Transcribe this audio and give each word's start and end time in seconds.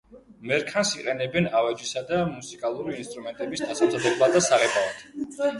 მერქანს 0.51 0.93
იყენებენ 1.01 1.49
ავეჯისა 1.59 2.03
და 2.13 2.23
მუსიკალური 2.31 2.97
ინსტრუმენტების 3.03 3.65
დასამზადებლად 3.69 4.37
და 4.39 4.43
საღებავად. 4.51 5.07